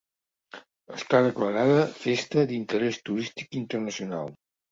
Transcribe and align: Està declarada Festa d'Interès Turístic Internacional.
Està 0.99 1.19
declarada 1.25 1.83
Festa 2.05 2.45
d'Interès 2.53 2.99
Turístic 3.11 3.61
Internacional. 3.63 4.35